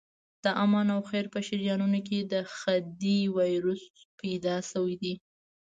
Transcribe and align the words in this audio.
د 0.43 0.45
آمن 0.63 0.87
او 0.95 1.01
خیر 1.09 1.25
په 1.33 1.39
شریانونو 1.47 1.99
کې 2.07 2.19
د 2.21 2.33
خدۍ 2.55 3.19
وایروس 3.35 3.83
پیدا 4.19 4.55
شوی 4.71 4.95
دی. 5.01 5.13